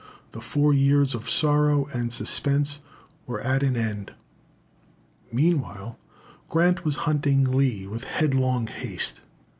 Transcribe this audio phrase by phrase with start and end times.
[0.31, 2.79] The four years of sorrow and suspense
[3.27, 4.13] were at an end.
[5.31, 5.99] Meanwhile,
[6.49, 9.21] Grant was hunting Lee with headlong haste.